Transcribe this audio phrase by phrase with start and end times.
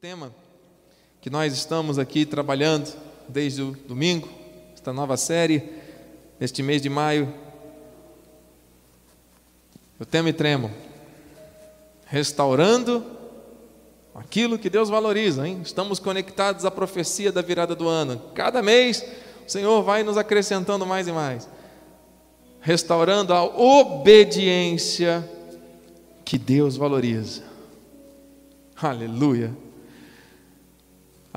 [0.00, 0.32] tema
[1.20, 2.94] que nós estamos aqui trabalhando
[3.28, 4.28] desde o domingo,
[4.72, 5.72] esta nova série,
[6.38, 7.34] neste mês de maio.
[9.98, 10.70] Eu temo e tremo,
[12.06, 13.04] restaurando
[14.14, 15.62] aquilo que Deus valoriza, hein?
[15.64, 18.22] Estamos conectados à profecia da virada do ano.
[18.36, 19.04] Cada mês
[19.44, 21.48] o Senhor vai nos acrescentando mais e mais,
[22.60, 25.28] restaurando a obediência
[26.24, 27.42] que Deus valoriza.
[28.80, 29.66] Aleluia.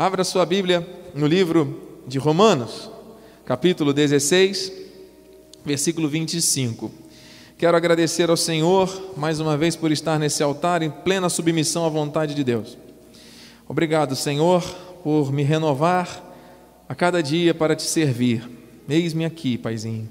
[0.02, 0.84] Abra sua Bíblia
[1.14, 2.90] no livro de Romanos,
[3.46, 4.74] capítulo 16,
[5.64, 6.92] versículo 25.
[7.56, 11.90] Quero agradecer ao Senhor mais uma vez por estar nesse altar em plena submissão à
[11.90, 12.80] vontade de Deus.
[13.68, 14.64] Obrigado, Senhor,
[15.04, 16.34] por me renovar
[16.90, 18.50] a cada dia para te servir.
[18.90, 20.10] Eis-me aqui, Paizinho.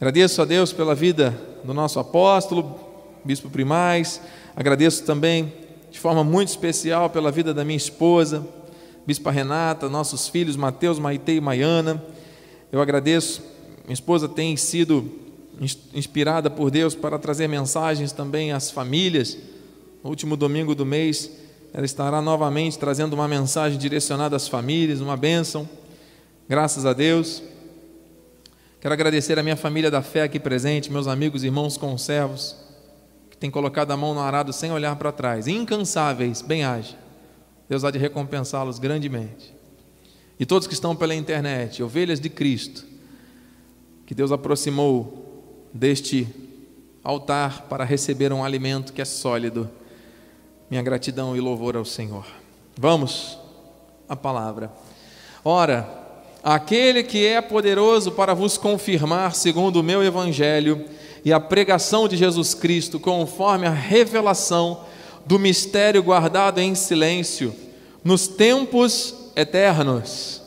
[0.00, 2.80] Agradeço a Deus pela vida do nosso apóstolo,
[3.22, 4.22] Bispo Primais.
[4.56, 5.52] Agradeço também
[5.90, 8.46] de forma muito especial pela vida da minha esposa,
[9.06, 12.02] Bispa Renata, nossos filhos Mateus, Maite e Maiana.
[12.70, 13.42] Eu agradeço,
[13.84, 15.10] minha esposa tem sido
[15.92, 19.36] inspirada por Deus para trazer mensagens também às famílias.
[20.02, 21.30] No último domingo do mês,
[21.72, 25.68] ela estará novamente trazendo uma mensagem direcionada às famílias, uma bênção.
[26.48, 27.42] Graças a Deus.
[28.80, 32.56] Quero agradecer a minha família da fé aqui presente, meus amigos, irmãos, conservos,
[33.40, 36.94] tem colocado a mão no arado sem olhar para trás, incansáveis, bem haja.
[37.66, 39.54] Deus há de recompensá-los grandemente.
[40.38, 42.84] E todos que estão pela internet, ovelhas de Cristo,
[44.04, 46.28] que Deus aproximou deste
[47.02, 49.70] altar para receber um alimento que é sólido.
[50.68, 52.26] Minha gratidão e louvor ao Senhor.
[52.76, 53.38] Vamos
[54.08, 54.70] à palavra.
[55.42, 55.88] Ora,
[56.42, 60.84] aquele que é poderoso para vos confirmar, segundo o meu evangelho,
[61.24, 64.84] e a pregação de Jesus Cristo, conforme a revelação
[65.26, 67.54] do mistério guardado em silêncio
[68.02, 70.42] nos tempos eternos.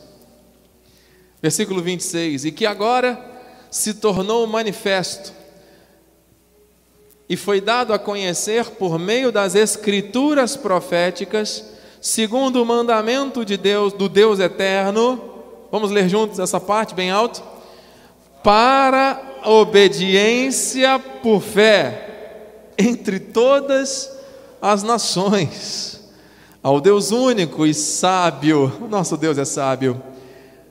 [1.42, 3.20] Versículo 26: E que agora
[3.70, 5.33] se tornou manifesto
[7.28, 11.64] e foi dado a conhecer por meio das escrituras proféticas,
[12.02, 15.20] segundo o mandamento de Deus, do Deus eterno.
[15.72, 17.42] Vamos ler juntos essa parte bem alto?
[18.44, 22.09] Para obediência por fé
[22.77, 24.11] entre todas
[24.61, 26.02] as nações.
[26.61, 30.02] Ao Deus único e sábio, nosso Deus é sábio,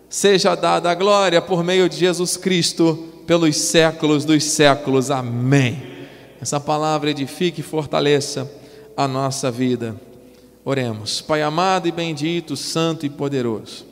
[0.09, 5.11] seja dada a glória por meio de Jesus Cristo pelos séculos dos séculos.
[5.11, 5.83] Amém.
[6.41, 8.51] Essa palavra edifique e fortaleça
[8.97, 9.95] a nossa vida.
[10.65, 11.21] Oremos.
[11.21, 13.85] Pai amado e bendito, santo e poderoso.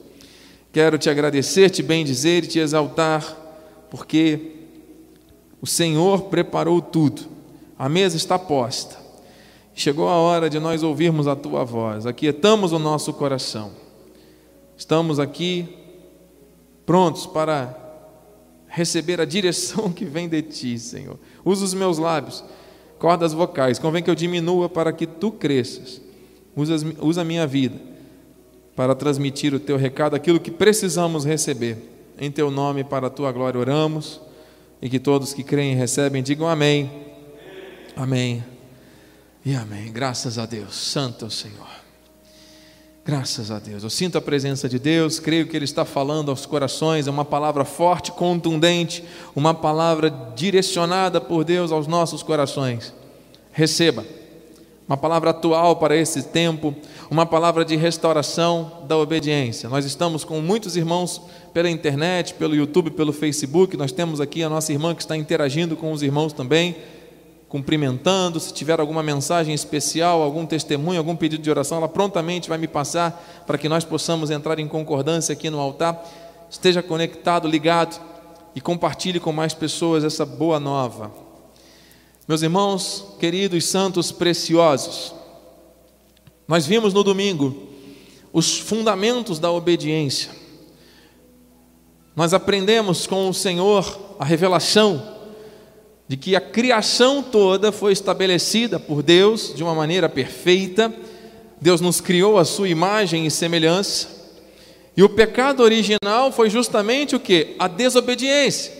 [0.72, 3.24] Quero te agradecer, te bendizer e te exaltar,
[3.90, 4.59] porque
[5.60, 7.22] o Senhor preparou tudo,
[7.78, 8.98] a mesa está posta.
[9.75, 13.70] Chegou a hora de nós ouvirmos a tua voz, aquietamos o nosso coração.
[14.76, 15.69] Estamos aqui
[16.84, 17.76] prontos para
[18.66, 21.19] receber a direção que vem de ti, Senhor.
[21.44, 22.43] Usa os meus lábios,
[22.99, 26.00] cordas vocais, convém que eu diminua para que tu cresças.
[26.56, 27.78] Usa, usa a minha vida
[28.75, 31.76] para transmitir o teu recado, aquilo que precisamos receber.
[32.19, 34.20] Em teu nome, para a tua glória, oramos
[34.80, 36.91] e que todos que creem e recebem digam amém.
[37.96, 38.44] Amém.
[39.44, 39.92] E amém.
[39.92, 40.74] Graças a Deus.
[40.74, 41.80] Santo é o Senhor.
[43.04, 43.82] Graças a Deus.
[43.82, 47.24] Eu sinto a presença de Deus, creio que Ele está falando aos corações, é uma
[47.24, 49.02] palavra forte, contundente,
[49.34, 52.94] uma palavra direcionada por Deus aos nossos corações.
[53.52, 54.04] Receba
[54.90, 56.74] uma palavra atual para esse tempo,
[57.08, 59.68] uma palavra de restauração da obediência.
[59.68, 61.22] Nós estamos com muitos irmãos
[61.54, 63.76] pela internet, pelo YouTube, pelo Facebook.
[63.76, 66.74] Nós temos aqui a nossa irmã que está interagindo com os irmãos também,
[67.48, 68.40] cumprimentando.
[68.40, 72.66] Se tiver alguma mensagem especial, algum testemunho, algum pedido de oração, ela prontamente vai me
[72.66, 76.04] passar para que nós possamos entrar em concordância aqui no altar.
[76.50, 77.96] Esteja conectado, ligado
[78.56, 81.29] e compartilhe com mais pessoas essa boa nova.
[82.30, 85.12] Meus irmãos, queridos santos preciosos,
[86.46, 87.69] nós vimos no domingo
[88.32, 90.31] os fundamentos da obediência.
[92.14, 95.16] Nós aprendemos com o Senhor a revelação
[96.06, 100.94] de que a criação toda foi estabelecida por Deus de uma maneira perfeita.
[101.60, 104.06] Deus nos criou a sua imagem e semelhança.
[104.96, 107.56] E o pecado original foi justamente o que?
[107.58, 108.72] A desobediência.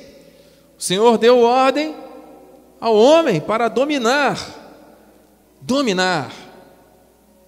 [0.79, 2.10] O Senhor deu ordem
[2.81, 4.39] ao homem para dominar,
[5.61, 6.33] dominar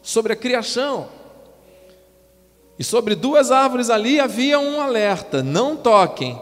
[0.02, 1.08] sobre a criação.
[2.78, 6.38] E sobre duas árvores ali havia um alerta: não toquem.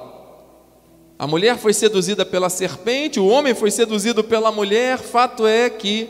[1.18, 4.98] A mulher foi seduzida pela serpente, o homem foi seduzido pela mulher.
[4.98, 6.08] Fato é que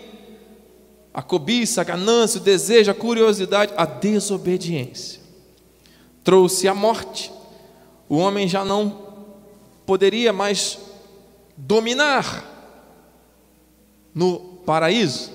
[1.13, 5.21] a cobiça, a ganância, o desejo, a curiosidade, a desobediência.
[6.23, 7.33] Trouxe a morte.
[8.09, 9.09] O homem já não
[9.85, 10.79] poderia mais
[11.57, 12.60] dominar
[14.15, 15.31] no paraíso.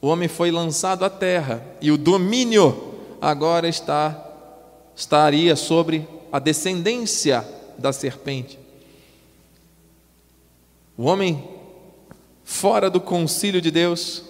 [0.00, 4.20] O homem foi lançado à terra e o domínio agora está
[4.94, 7.46] estaria sobre a descendência
[7.78, 8.58] da serpente.
[10.96, 11.42] O homem
[12.44, 14.22] fora do concílio de Deus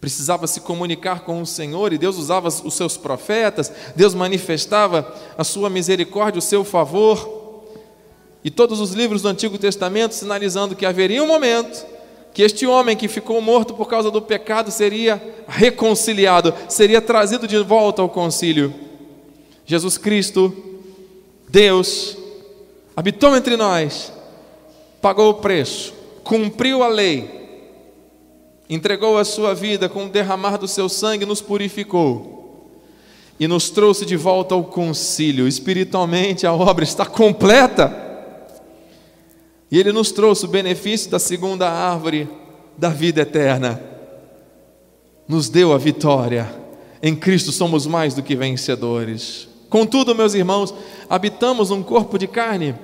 [0.00, 5.44] precisava se comunicar com o Senhor e Deus usava os seus profetas, Deus manifestava a
[5.44, 7.38] sua misericórdia, o seu favor.
[8.42, 11.86] E todos os livros do Antigo Testamento sinalizando que haveria um momento
[12.32, 17.58] que este homem que ficou morto por causa do pecado seria reconciliado, seria trazido de
[17.58, 18.72] volta ao concílio.
[19.66, 20.52] Jesus Cristo,
[21.48, 22.16] Deus,
[22.96, 24.12] habitou entre nós,
[25.00, 25.92] pagou o preço,
[26.22, 27.40] cumpriu a lei,
[28.68, 32.40] entregou a sua vida com o derramar do seu sangue, nos purificou
[33.38, 35.48] e nos trouxe de volta ao concílio.
[35.48, 38.09] Espiritualmente a obra está completa.
[39.70, 42.28] E ele nos trouxe o benefício da segunda árvore
[42.76, 43.80] da vida eterna.
[45.28, 46.52] Nos deu a vitória.
[47.00, 49.48] Em Cristo somos mais do que vencedores.
[49.68, 50.74] Contudo, meus irmãos,
[51.08, 52.74] habitamos um corpo de carne.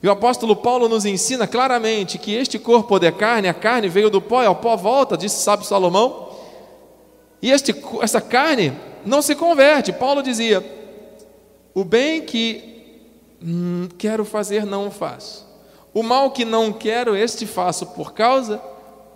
[0.00, 4.08] E o apóstolo Paulo nos ensina claramente que este corpo de carne, a carne veio
[4.08, 6.28] do pó, e ao pó volta, disse sábio Salomão.
[7.42, 8.72] E este, essa carne
[9.04, 9.92] não se converte.
[9.92, 10.64] Paulo dizia:
[11.74, 12.62] o bem que
[13.42, 15.53] hum, quero fazer não faço
[15.94, 18.60] o mal que não quero, este faço por causa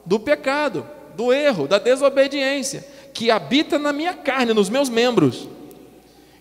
[0.06, 0.86] do pecado,
[1.16, 5.48] do erro, da desobediência, que habita na minha carne, nos meus membros.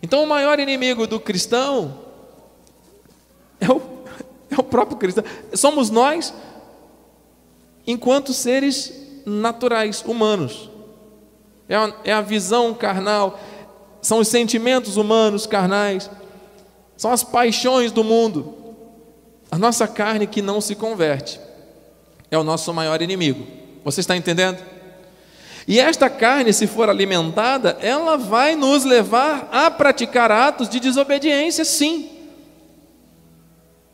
[0.02, 2.00] Então, o maior inimigo do cristão
[3.60, 3.82] é o,
[4.52, 5.24] é o próprio cristão.
[5.56, 6.32] Somos nós,
[7.88, 8.94] enquanto seres
[9.26, 10.70] naturais, humanos.
[11.68, 13.40] É a, é a visão carnal,
[14.02, 16.10] são os sentimentos humanos carnais,
[16.96, 18.67] são as paixões do mundo.
[19.52, 21.40] A nossa carne que não se converte
[22.30, 23.48] é o nosso maior inimigo.
[23.84, 24.62] Você está entendendo?
[25.68, 31.64] E esta carne, se for alimentada, ela vai nos levar a praticar atos de desobediência,
[31.66, 32.10] sim.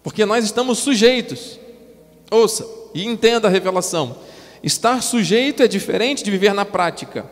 [0.03, 1.59] Porque nós estamos sujeitos.
[2.29, 4.17] Ouça e entenda a revelação.
[4.61, 7.25] Estar sujeito é diferente de viver na prática.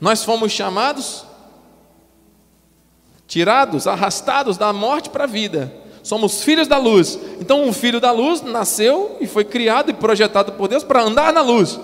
[0.00, 1.24] Nós fomos chamados,
[3.26, 7.18] tirados, arrastados da morte para a vida somos filhos da luz.
[7.40, 11.32] Então, um filho da luz nasceu e foi criado e projetado por Deus para andar
[11.32, 11.80] na luz.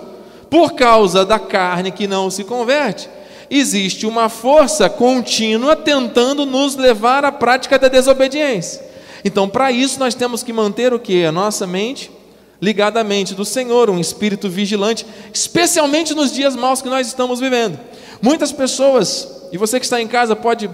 [0.49, 3.09] Por causa da carne que não se converte,
[3.49, 8.81] existe uma força contínua tentando nos levar à prática da desobediência.
[9.25, 11.25] Então, para isso, nós temos que manter o que?
[11.25, 12.11] A nossa mente
[12.61, 15.03] ligada à mente do Senhor, um espírito vigilante,
[15.33, 17.79] especialmente nos dias maus que nós estamos vivendo.
[18.21, 20.69] Muitas pessoas, e você que está em casa pode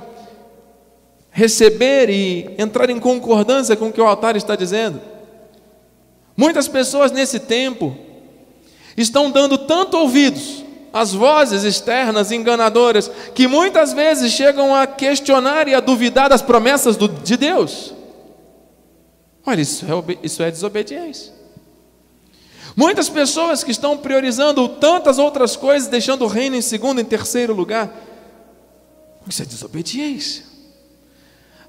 [1.38, 5.00] receber e entrar em concordância com o que o altar está dizendo.
[6.36, 7.96] Muitas pessoas nesse tempo
[8.98, 15.76] estão dando tanto ouvidos às vozes externas enganadoras que muitas vezes chegam a questionar e
[15.76, 17.94] a duvidar das promessas do, de Deus.
[19.46, 21.32] Olha, isso é, isso é desobediência.
[22.76, 27.54] Muitas pessoas que estão priorizando tantas outras coisas, deixando o reino em segundo, em terceiro
[27.54, 27.96] lugar,
[29.28, 30.57] isso é desobediência.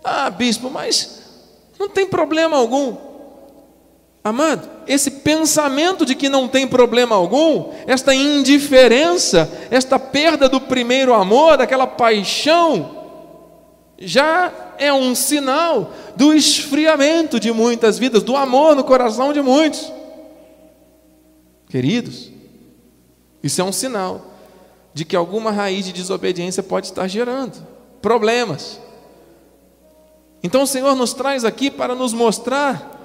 [0.02, 1.18] Ah, bispo, mas
[1.78, 2.96] não tem problema algum.
[4.22, 11.14] Amado, esse pensamento de que não tem problema algum, esta indiferença, esta perda do primeiro
[11.14, 12.98] amor, daquela paixão,
[13.98, 19.92] já é um sinal do esfriamento de muitas vidas, do amor no coração de muitos.
[21.68, 22.30] Queridos,
[23.42, 24.26] isso é um sinal
[24.92, 27.66] de que alguma raiz de desobediência pode estar gerando
[28.00, 28.80] problemas.
[30.42, 32.96] Então o Senhor nos traz aqui para nos mostrar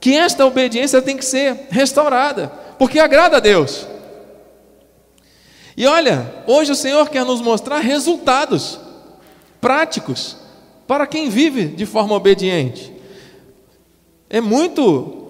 [0.00, 3.86] que esta obediência tem que ser restaurada, porque agrada a Deus.
[5.76, 8.78] E olha, hoje o Senhor quer nos mostrar resultados
[9.60, 10.36] práticos
[10.86, 12.92] para quem vive de forma obediente.
[14.28, 15.24] É muito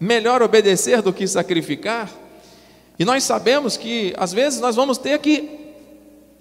[0.00, 2.10] melhor obedecer do que sacrificar.
[2.98, 5.56] E nós sabemos que às vezes nós vamos ter que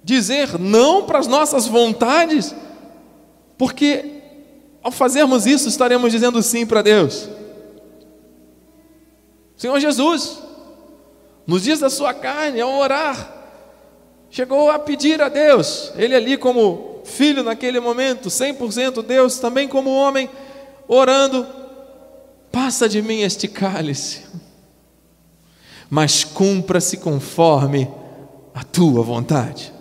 [0.04, 2.54] dizer não para as nossas vontades,
[3.58, 4.15] porque
[4.86, 7.28] ao fazermos isso, estaremos dizendo sim para Deus.
[9.58, 10.44] Senhor Jesus,
[11.48, 13.34] nos dias da sua carne, ao orar,
[14.30, 19.90] chegou a pedir a Deus, ele ali como filho naquele momento, 100% Deus, também como
[19.90, 20.30] homem,
[20.88, 21.48] orando:
[22.52, 24.22] passa de mim este cálice,
[25.90, 27.90] mas cumpra-se conforme
[28.54, 29.74] a tua vontade.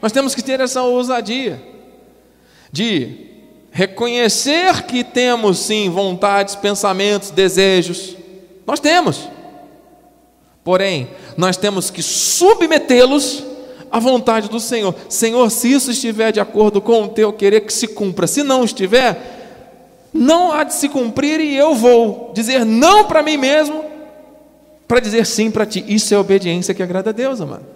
[0.00, 1.60] Nós temos que ter essa ousadia
[2.70, 3.33] de
[3.74, 8.16] reconhecer que temos sim vontades, pensamentos, desejos.
[8.64, 9.28] Nós temos.
[10.62, 13.42] Porém, nós temos que submetê-los
[13.90, 14.94] à vontade do Senhor.
[15.08, 18.28] Senhor, se isso estiver de acordo com o teu querer, que se cumpra.
[18.28, 23.36] Se não estiver, não há de se cumprir e eu vou dizer não para mim
[23.36, 23.84] mesmo,
[24.86, 25.84] para dizer sim para ti.
[25.88, 27.66] Isso é obediência que agrada a Deus, amado.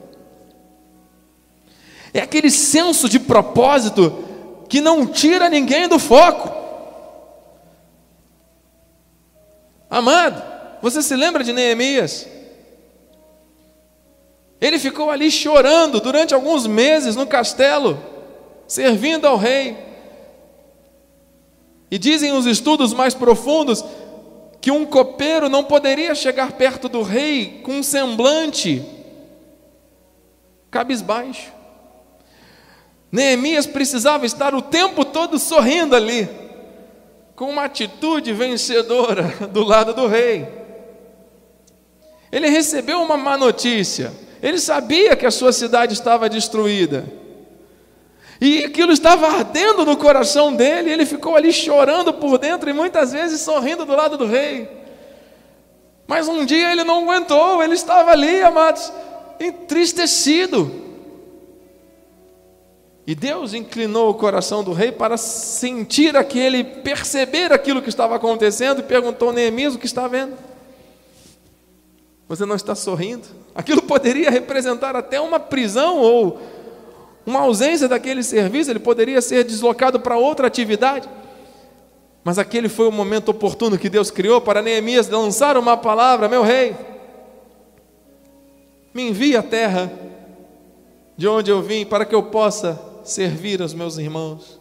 [2.15, 4.28] É aquele senso de propósito
[4.69, 6.53] que não tira ninguém do foco.
[9.91, 10.43] Amado,
[10.83, 12.27] você se lembra de Neemias?
[14.61, 17.99] Ele ficou ali chorando durante alguns meses no castelo,
[18.67, 19.77] servindo ao rei.
[21.91, 23.83] E dizem os estudos mais profundos
[24.61, 28.85] que um copeiro não poderia chegar perto do rei com um semblante
[30.71, 31.58] cabisbaixo.
[33.11, 36.29] Neemias precisava estar o tempo todo sorrindo ali,
[37.35, 40.47] com uma atitude vencedora do lado do rei.
[42.31, 44.13] Ele recebeu uma má notícia,
[44.43, 47.07] ele sabia que a sua cidade estava destruída,
[48.41, 53.13] e aquilo estava ardendo no coração dele, ele ficou ali chorando por dentro e muitas
[53.13, 54.69] vezes sorrindo do lado do rei.
[56.07, 58.93] Mas um dia ele não aguentou, ele estava ali, amados,
[59.41, 60.88] entristecido.
[63.09, 68.81] E Deus inclinou o coração do rei para sentir aquele, perceber aquilo que estava acontecendo
[68.81, 70.37] e perguntou a Neemias o que está vendo.
[72.29, 73.27] Você não está sorrindo?
[73.55, 76.39] Aquilo poderia representar até uma prisão ou
[77.25, 81.09] uma ausência daquele serviço, ele poderia ser deslocado para outra atividade.
[82.23, 86.43] Mas aquele foi o momento oportuno que Deus criou para Neemias lançar uma palavra: Meu
[86.43, 86.77] rei,
[88.93, 89.91] me envie à terra
[91.17, 94.61] de onde eu vim para que eu possa servir aos meus irmãos,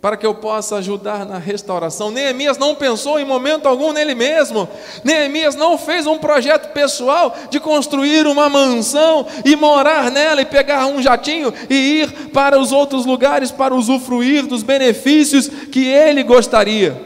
[0.00, 2.10] para que eu possa ajudar na restauração.
[2.10, 4.68] Neemias não pensou em momento algum nele mesmo.
[5.02, 10.86] Neemias não fez um projeto pessoal de construir uma mansão e morar nela e pegar
[10.86, 17.00] um jatinho e ir para os outros lugares para usufruir dos benefícios que ele gostaria.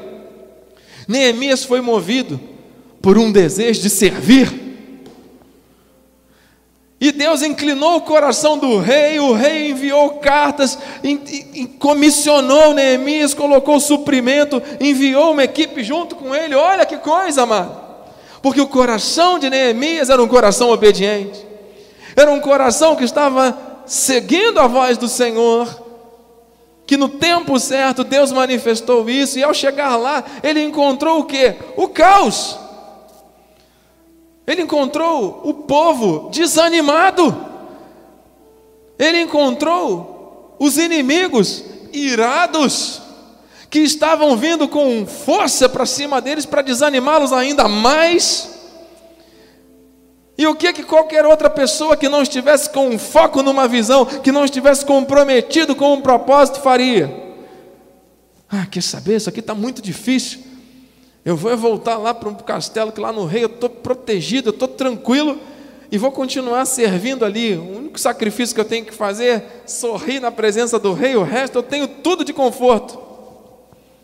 [1.09, 2.39] Neemias foi movido
[3.01, 4.70] por um desejo de servir
[7.01, 10.79] e Deus inclinou o coração do rei, o rei enviou cartas,
[11.79, 16.55] comissionou Neemias, colocou suprimento, enviou uma equipe junto com ele.
[16.55, 17.75] Olha que coisa, amado.
[18.43, 21.43] Porque o coração de Neemias era um coração obediente,
[22.15, 25.83] era um coração que estava seguindo a voz do Senhor,
[26.87, 31.55] que no tempo certo Deus manifestou isso, e ao chegar lá, ele encontrou o que?
[31.79, 32.59] O caos.
[34.47, 37.47] Ele encontrou o povo desanimado.
[38.99, 43.01] Ele encontrou os inimigos irados,
[43.71, 48.51] que estavam vindo com força para cima deles para desanimá-los ainda mais.
[50.37, 54.05] E o que que qualquer outra pessoa que não estivesse com um foco numa visão,
[54.05, 57.31] que não estivesse comprometido com um propósito faria?
[58.51, 59.17] Ah, quer saber?
[59.17, 60.41] Isso aqui está muito difícil.
[61.25, 64.55] Eu vou voltar lá para um castelo que lá no rei eu estou protegido, eu
[64.55, 65.39] estou tranquilo
[65.93, 67.55] e vou continuar servindo ali.
[67.55, 71.23] O único sacrifício que eu tenho que fazer é sorrir na presença do rei, o
[71.23, 72.99] resto eu tenho tudo de conforto.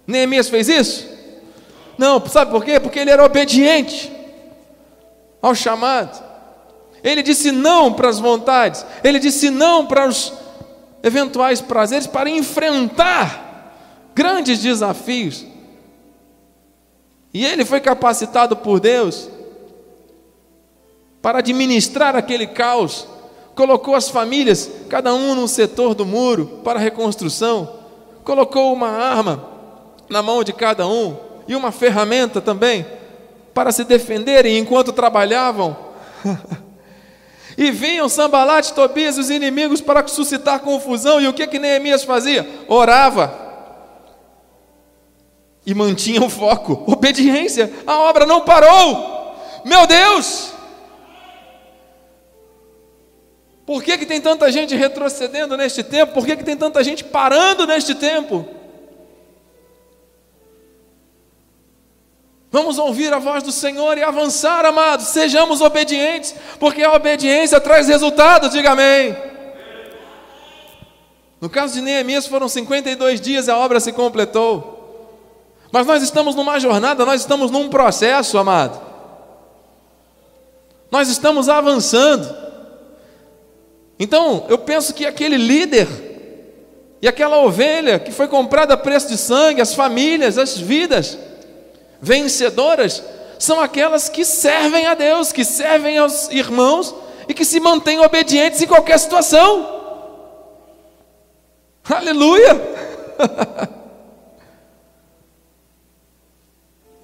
[0.07, 1.09] Neemias fez isso?
[1.97, 2.79] Não, sabe por quê?
[2.79, 4.13] Porque ele era obediente
[5.41, 6.23] ao chamado.
[7.03, 10.33] Ele disse não para as vontades, ele disse não para os
[11.03, 13.73] eventuais prazeres para enfrentar
[14.15, 15.47] grandes desafios.
[17.37, 19.29] E ele foi capacitado por Deus
[21.21, 23.07] para administrar aquele caos.
[23.55, 27.71] Colocou as famílias, cada um num setor do muro, para reconstrução.
[28.25, 29.51] Colocou uma arma
[30.09, 31.15] na mão de cada um
[31.47, 32.87] e uma ferramenta também
[33.53, 35.77] para se defenderem enquanto trabalhavam.
[37.59, 41.21] e vinham Sambalate, Tobias e os inimigos para suscitar confusão.
[41.21, 42.49] E o que que Neemias fazia?
[42.67, 43.46] Orava
[45.67, 47.73] e mantinha o foco, obediência.
[47.85, 49.35] A obra não parou.
[49.65, 50.53] Meu Deus!
[53.67, 56.15] Por que, que tem tanta gente retrocedendo neste tempo?
[56.15, 58.49] Por que, que tem tanta gente parando neste tempo?
[62.49, 65.09] Vamos ouvir a voz do Senhor e avançar, amados.
[65.09, 68.51] Sejamos obedientes, porque a obediência traz resultados.
[68.53, 69.17] Diga amém.
[71.41, 74.76] No caso de Neemias, foram 52 dias e a obra se completou.
[75.71, 78.81] Mas nós estamos numa jornada, nós estamos num processo, amado.
[80.91, 82.35] Nós estamos avançando.
[83.99, 85.89] Então, eu penso que aquele líder
[87.01, 91.19] e aquela ovelha que foi comprada a preço de sangue, as famílias, as vidas
[92.01, 93.03] vencedoras,
[93.39, 96.95] são aquelas que servem a Deus, que servem aos irmãos
[97.29, 99.75] e que se mantêm obedientes em qualquer situação.
[101.89, 102.61] Aleluia!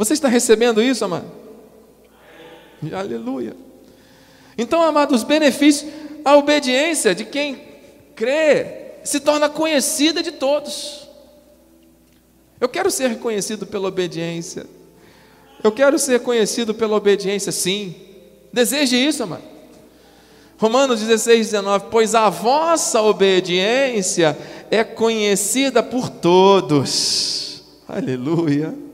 [0.02, 1.30] Você está recebendo isso, amado?
[2.92, 3.54] Aleluia.
[4.58, 5.92] Então, amado, os benefícios,
[6.24, 7.62] a obediência de quem
[8.16, 11.08] crê se torna conhecida de todos.
[12.60, 14.66] Eu quero ser reconhecido pela obediência.
[15.62, 17.94] Eu quero ser conhecido pela obediência, sim.
[18.52, 19.44] Deseje isso, amado.
[20.58, 24.36] Romanos 16, 19: Pois a vossa obediência
[24.68, 27.62] é conhecida por todos.
[27.86, 28.90] Aleluia.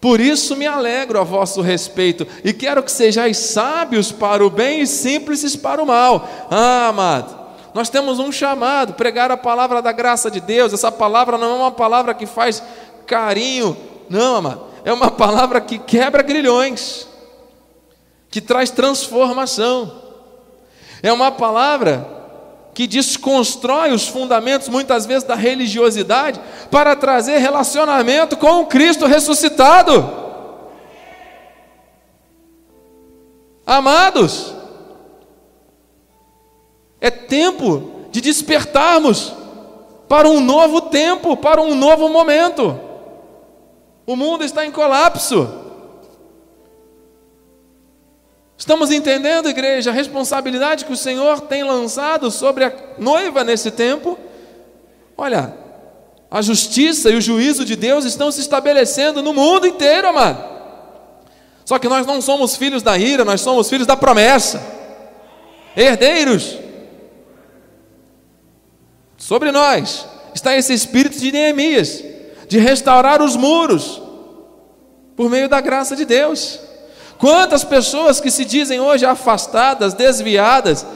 [0.00, 4.80] Por isso me alegro a vosso respeito e quero que sejais sábios para o bem
[4.80, 6.26] e simples para o mal.
[6.50, 7.38] Ah, amado,
[7.74, 10.72] nós temos um chamado, pregar a palavra da graça de Deus.
[10.72, 12.62] Essa palavra não é uma palavra que faz
[13.06, 13.76] carinho,
[14.08, 14.70] não, amado.
[14.84, 17.06] É uma palavra que quebra grilhões,
[18.30, 20.00] que traz transformação.
[21.02, 22.19] É uma palavra
[22.80, 30.10] que desconstrói os fundamentos, muitas vezes, da religiosidade, para trazer relacionamento com o Cristo ressuscitado.
[33.66, 34.54] Amados,
[37.02, 39.34] é tempo de despertarmos
[40.08, 42.80] para um novo tempo, para um novo momento.
[44.06, 45.50] O mundo está em colapso.
[48.60, 54.18] Estamos entendendo, igreja, a responsabilidade que o Senhor tem lançado sobre a noiva nesse tempo?
[55.16, 55.54] Olha,
[56.30, 60.44] a justiça e o juízo de Deus estão se estabelecendo no mundo inteiro, amado.
[61.64, 64.62] Só que nós não somos filhos da ira, nós somos filhos da promessa,
[65.74, 66.58] herdeiros.
[69.16, 72.04] Sobre nós está esse espírito de Neemias,
[72.46, 74.02] de restaurar os muros,
[75.16, 76.68] por meio da graça de Deus.
[77.20, 80.86] Quantas pessoas que se dizem hoje afastadas, desviadas,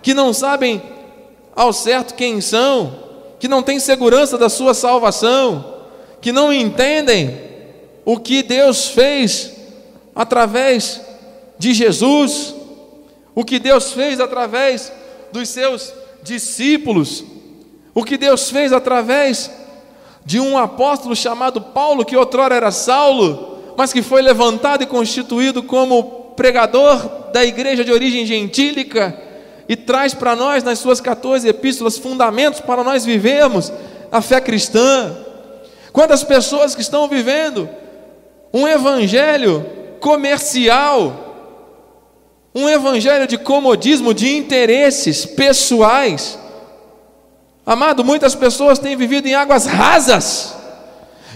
[0.00, 0.80] que não sabem
[1.56, 2.94] ao certo quem são,
[3.40, 5.74] que não têm segurança da sua salvação,
[6.20, 7.36] que não entendem
[8.04, 9.54] o que Deus fez
[10.14, 11.00] através
[11.58, 12.54] de Jesus,
[13.34, 14.92] o que Deus fez através
[15.32, 15.92] dos seus
[16.22, 17.24] discípulos,
[17.92, 19.50] o que Deus fez através
[20.24, 25.62] de um apóstolo chamado Paulo, que outrora era Saulo, mas que foi levantado e constituído
[25.62, 29.16] como pregador da igreja de origem gentílica
[29.68, 33.72] e traz para nós, nas suas 14 epístolas, fundamentos para nós vivermos
[34.10, 35.16] a fé cristã.
[35.92, 37.68] Quantas pessoas que estão vivendo
[38.52, 39.64] um evangelho
[40.00, 41.32] comercial,
[42.54, 46.38] um evangelho de comodismo, de interesses pessoais.
[47.64, 50.61] Amado, muitas pessoas têm vivido em águas rasas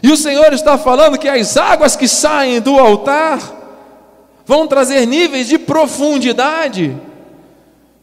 [0.03, 3.41] e o Senhor está falando que as águas que saem do altar
[4.45, 6.97] vão trazer níveis de profundidade,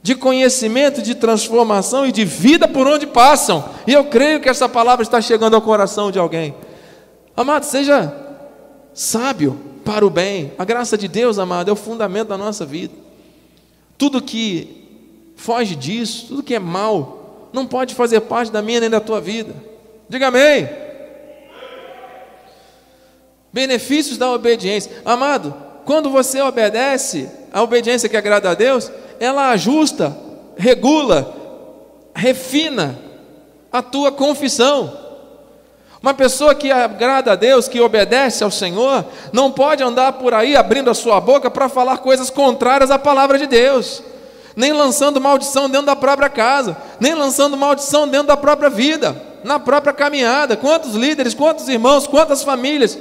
[0.02, 3.64] de conhecimento, de transformação e de vida por onde passam.
[3.88, 6.54] E eu creio que essa palavra está chegando ao coração de alguém.
[7.36, 8.14] Amado, seja
[8.94, 10.52] sábio para o bem.
[10.58, 12.94] A graça de Deus, amado, é o fundamento da nossa vida.
[13.98, 18.90] Tudo que foge disso, tudo que é mal, não pode fazer parte da minha nem
[18.90, 19.56] da tua vida.
[20.10, 20.68] Diga amém.
[23.54, 24.92] Benefícios da obediência.
[25.06, 25.54] Amado,
[25.86, 30.18] quando você obedece, a obediência que agrada a Deus, ela ajusta,
[30.58, 31.32] regula,
[32.16, 32.98] refina
[33.72, 34.98] a tua confissão.
[36.02, 40.56] Uma pessoa que agrada a Deus, que obedece ao Senhor, não pode andar por aí
[40.56, 44.04] abrindo a sua boca para falar coisas contrárias à palavra de Deus,
[44.56, 49.60] nem lançando maldição dentro da própria casa, nem lançando maldição dentro da própria vida, na
[49.60, 50.58] própria caminhada.
[50.58, 52.98] Quantos líderes, quantos irmãos, quantas famílias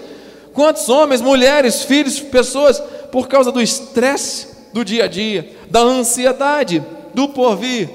[0.52, 6.82] Quantos homens, mulheres, filhos, pessoas, por causa do estresse do dia a dia, da ansiedade
[7.14, 7.90] do porvir,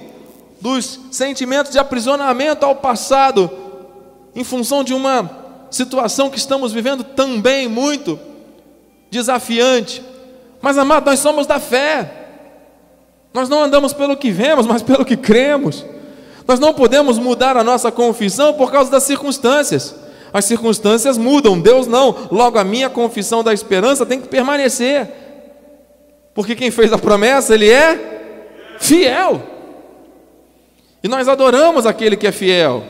[0.59, 3.49] dos sentimentos de aprisionamento ao passado,
[4.35, 5.29] em função de uma
[5.71, 8.19] situação que estamos vivendo também muito
[9.09, 10.03] desafiante.
[10.61, 12.13] Mas, amado, nós somos da fé.
[13.33, 15.85] Nós não andamos pelo que vemos, mas pelo que cremos.
[16.47, 19.93] Nós não podemos mudar a nossa confissão por causa das circunstâncias.
[20.33, 22.27] As circunstâncias mudam, Deus não.
[22.31, 25.09] Logo, a minha confissão da esperança tem que permanecer.
[26.33, 29.41] Porque quem fez a promessa, ele é fiel.
[31.03, 32.83] E nós adoramos aquele que é fiel.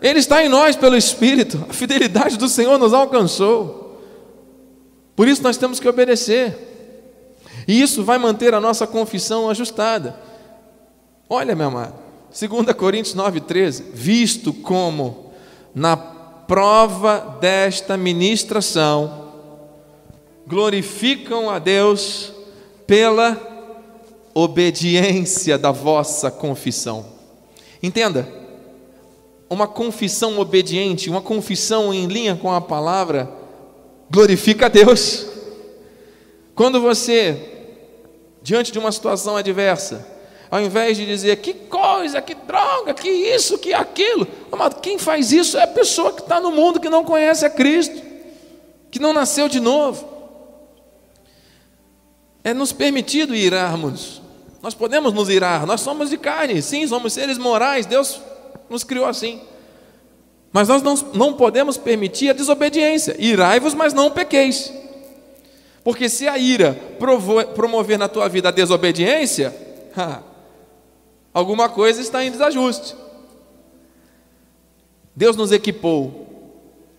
[0.00, 1.64] Ele está em nós pelo Espírito.
[1.70, 4.02] A fidelidade do Senhor nos alcançou.
[5.14, 6.70] Por isso nós temos que obedecer.
[7.68, 10.16] E isso vai manter a nossa confissão ajustada.
[11.28, 11.94] Olha, meu amado,
[12.36, 15.32] 2 Coríntios 9,13: Visto como
[15.74, 15.96] na
[16.52, 19.32] prova desta ministração
[20.46, 22.30] glorificam a Deus
[22.86, 23.40] pela
[24.34, 27.06] obediência da vossa confissão.
[27.82, 28.28] Entenda,
[29.48, 33.32] uma confissão obediente, uma confissão em linha com a palavra,
[34.10, 35.24] glorifica a Deus.
[36.54, 37.64] Quando você,
[38.42, 40.06] diante de uma situação adversa,
[40.52, 45.32] ao invés de dizer que coisa, que droga, que isso, que aquilo, amado, quem faz
[45.32, 48.02] isso é a pessoa que está no mundo que não conhece a Cristo,
[48.90, 50.06] que não nasceu de novo.
[52.44, 54.20] É nos permitido irarmos,
[54.60, 58.20] nós podemos nos irar, nós somos de carne, sim, somos seres morais, Deus
[58.68, 59.40] nos criou assim.
[60.52, 63.16] Mas nós não, não podemos permitir a desobediência.
[63.18, 64.70] Irai-vos, mas não pequeis.
[65.82, 66.78] Porque se a ira
[67.54, 69.56] promover na tua vida a desobediência,
[71.32, 72.94] alguma coisa está em desajuste.
[75.14, 76.26] Deus nos equipou,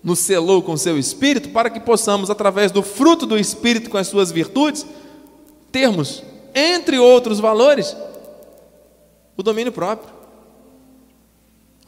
[0.04, 4.08] nos selou com seu espírito para que possamos, através do fruto do espírito com as
[4.08, 4.86] suas virtudes,
[5.72, 7.96] termos, entre outros valores,
[9.36, 10.14] o domínio próprio.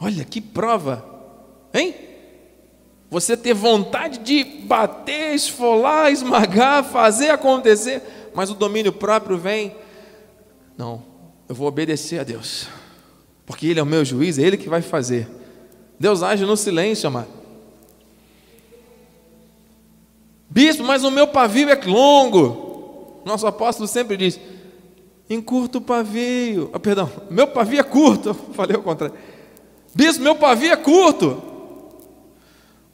[0.00, 1.04] Olha que prova,
[1.72, 1.94] hein?
[3.08, 8.02] Você ter vontade de bater, esfolar, esmagar, fazer acontecer,
[8.34, 9.76] mas o domínio próprio vem.
[10.76, 11.02] Não,
[11.48, 12.68] eu vou obedecer a Deus,
[13.44, 15.28] porque Ele é o meu juiz, é Ele que vai fazer.
[15.98, 17.28] Deus age no silêncio, amado.
[20.48, 23.20] Bispo, mas o meu pavio é longo.
[23.24, 24.40] Nosso apóstolo sempre diz:
[25.28, 26.70] encurta o pavio.
[26.72, 28.34] Ah, perdão, meu pavio é curto.
[28.54, 29.16] Falei o contrário.
[29.94, 31.42] Bispo, meu pavio é curto.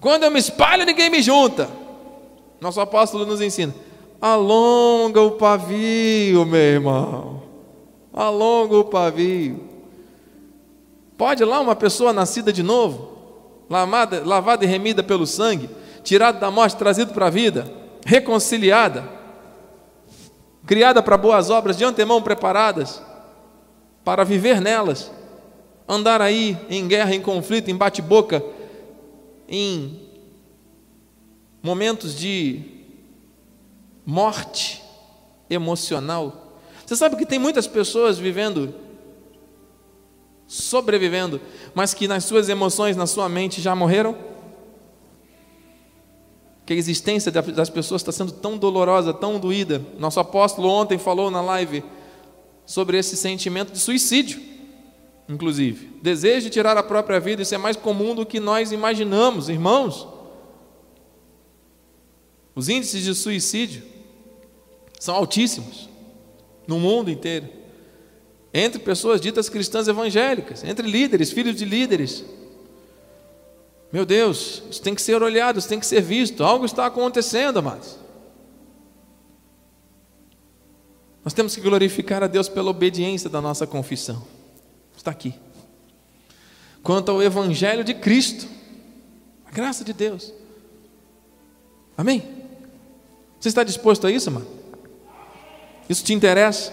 [0.01, 1.69] Quando eu me espalho, ninguém me junta.
[2.61, 3.75] Nosso apóstolo nos ensina:
[4.21, 7.43] alonga o pavio, meu irmão.
[8.13, 9.69] Alonga o pavio.
[11.17, 13.17] Pode lá uma pessoa nascida de novo,
[13.69, 15.71] lavada, lavada e remida pelo sangue,
[16.03, 17.71] tirada da morte, trazido para a vida,
[18.05, 19.09] reconciliada,
[20.67, 23.03] criada para boas obras, de antemão preparadas,
[24.05, 25.11] para viver nelas
[25.89, 28.43] andar aí em guerra, em conflito, em bate-boca,
[29.49, 30.09] em
[31.63, 32.63] momentos de
[34.05, 34.83] morte
[35.51, 36.42] emocional.
[36.93, 38.75] Você sabe que tem muitas pessoas vivendo,
[40.47, 41.41] sobrevivendo,
[41.75, 44.15] mas que nas suas emoções, na sua mente já morreram?
[46.67, 49.83] Que a existência das pessoas está sendo tão dolorosa, tão doída.
[49.99, 51.83] Nosso apóstolo ontem falou na live
[52.67, 54.43] sobre esse sentimento de suicídio
[55.27, 55.99] inclusive.
[56.03, 60.07] Desejo de tirar a própria vida, isso é mais comum do que nós imaginamos, irmãos.
[62.55, 63.83] Os índices de suicídio
[65.01, 65.91] são altíssimos
[66.67, 67.49] no mundo inteiro.
[68.53, 72.25] Entre pessoas ditas cristãs evangélicas, entre líderes, filhos de líderes.
[73.93, 76.45] Meu Deus, isso tem que ser olhado, isso tem que ser visto.
[76.45, 77.99] Algo está acontecendo, amados.
[81.25, 84.23] Nós temos que glorificar a Deus pela obediência da nossa confissão.
[84.97, 85.35] Está aqui.
[86.83, 88.49] Quanto ao Evangelho de Cristo,
[89.47, 90.33] a graça de Deus.
[91.97, 92.23] Amém?
[93.39, 94.62] Você está disposto a isso, mano?
[95.89, 96.73] Isso te interessa?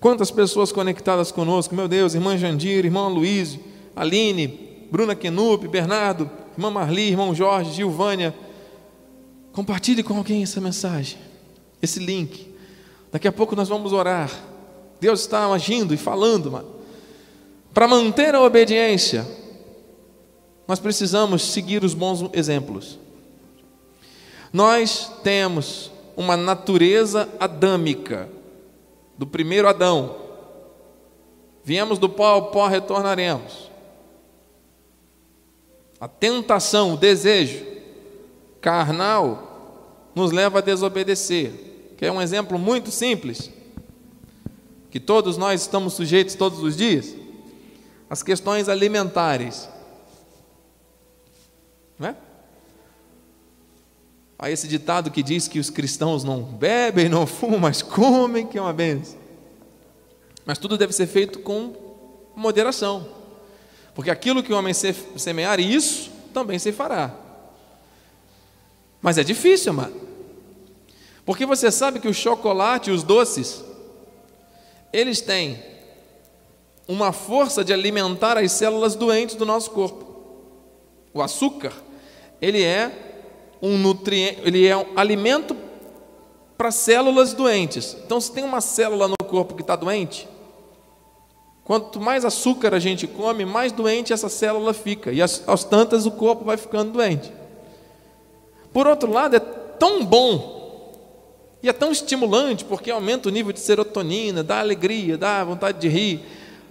[0.00, 3.58] Quantas pessoas conectadas conosco, meu Deus, irmã Jandir, irmão Luiz,
[3.96, 8.34] Aline, Bruna Kenup, Bernardo, irmã Marli, irmão Jorge, Gilvânia.
[9.52, 11.18] Compartilhe com alguém essa mensagem,
[11.80, 12.54] esse link.
[13.10, 14.30] Daqui a pouco nós vamos orar.
[15.00, 16.68] Deus está agindo e falando, mano.
[17.72, 19.26] Para manter a obediência,
[20.68, 22.98] nós precisamos seguir os bons exemplos.
[24.52, 28.28] Nós temos uma natureza adâmica,
[29.16, 30.16] do primeiro Adão.
[31.62, 33.70] Viemos do pó, ao pó retornaremos.
[36.00, 37.64] A tentação, o desejo
[38.60, 41.52] carnal nos leva a desobedecer.
[41.96, 43.50] Que é um exemplo muito simples
[44.94, 47.16] que todos nós estamos sujeitos todos os dias,
[48.08, 49.68] as questões alimentares.
[51.98, 52.16] Não é?
[54.44, 58.58] Há esse ditado que diz que os cristãos não bebem, não fumam, mas comem, que
[58.58, 59.16] é uma benção.
[60.44, 61.74] Mas tudo deve ser feito com
[62.36, 63.08] moderação.
[63.94, 67.14] Porque aquilo que o homem semear, isso também se fará.
[69.00, 69.98] Mas é difícil, amado.
[71.24, 73.64] Porque você sabe que o chocolate e os doces
[74.92, 75.58] eles têm
[76.86, 80.04] uma força de alimentar as células doentes do nosso corpo.
[81.14, 81.72] O açúcar,
[82.42, 83.13] ele é
[83.66, 85.56] um nutriente, ele é um alimento
[86.56, 87.96] para células doentes.
[88.04, 90.28] Então, se tem uma célula no corpo que está doente,
[91.64, 95.10] Quanto mais açúcar a gente come, mais doente essa célula fica.
[95.10, 97.32] E aos tantas o corpo vai ficando doente.
[98.70, 100.92] Por outro lado, é tão bom
[101.62, 105.88] e é tão estimulante, porque aumenta o nível de serotonina, dá alegria, dá vontade de
[105.88, 106.20] rir,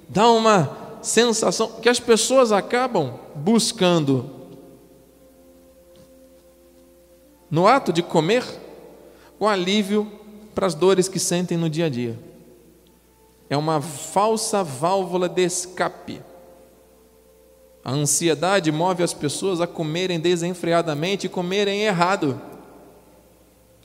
[0.08, 4.30] dá uma sensação que as pessoas acabam buscando
[7.54, 8.44] no ato de comer
[9.39, 10.12] o alívio
[10.56, 12.20] para as dores que sentem no dia a dia.
[13.48, 16.20] É uma falsa válvula de escape.
[17.86, 22.42] A ansiedade move as pessoas a comerem desenfreadamente e comerem errado.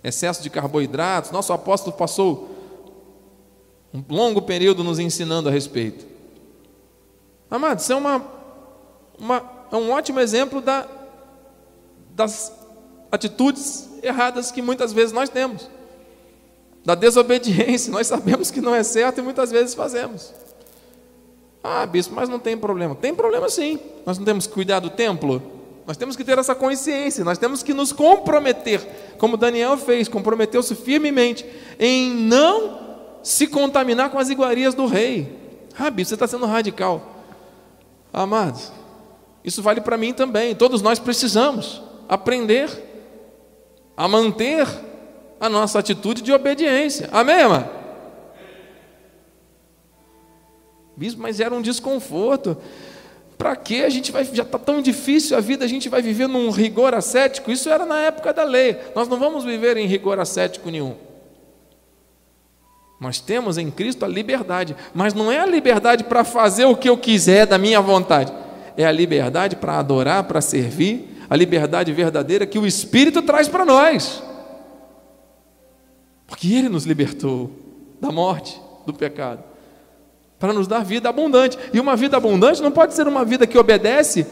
[0.03, 1.31] Excesso de carboidratos.
[1.31, 2.49] Nosso apóstolo passou
[3.93, 6.07] um longo período nos ensinando a respeito.
[7.51, 8.25] Amados, isso é, uma,
[9.19, 10.89] uma, é um ótimo exemplo da,
[12.15, 12.58] das
[13.11, 15.69] atitudes erradas que muitas vezes nós temos
[16.85, 17.93] da desobediência.
[17.93, 20.33] Nós sabemos que não é certo e muitas vezes fazemos.
[21.63, 22.95] Ah, bispo, mas não tem problema.
[22.95, 23.79] Tem problema sim.
[24.07, 25.43] Nós não temos que cuidar do templo.
[25.87, 30.75] Nós temos que ter essa consciência, nós temos que nos comprometer, como Daniel fez, comprometeu-se
[30.75, 31.47] firmemente
[31.79, 32.79] em não
[33.23, 35.35] se contaminar com as iguarias do rei.
[35.79, 37.25] Ah, bispo, você está sendo radical.
[38.13, 38.71] Amados,
[39.43, 40.55] isso vale para mim também.
[40.55, 42.88] Todos nós precisamos aprender
[43.99, 44.65] a manter
[45.41, 47.09] a nossa atitude de obediência.
[47.11, 47.69] Amém, irmã?
[50.97, 52.57] Bispo, mas era um desconforto.
[53.37, 56.29] Para que a gente vai, já está tão difícil a vida, a gente vai viver
[56.29, 57.51] num rigor ascético?
[57.51, 58.79] Isso era na época da lei.
[58.95, 60.95] Nós não vamos viver em rigor ascético nenhum.
[63.01, 66.89] Nós temos em Cristo a liberdade, mas não é a liberdade para fazer o que
[66.89, 68.33] eu quiser da minha vontade.
[68.77, 73.65] É a liberdade para adorar, para servir, a liberdade verdadeira que o Espírito traz para
[73.65, 74.23] nós.
[76.27, 77.51] Porque Ele nos libertou
[78.01, 79.43] da morte, do pecado,
[80.39, 81.59] para nos dar vida abundante.
[81.73, 84.27] E uma vida abundante não pode ser uma vida que obedece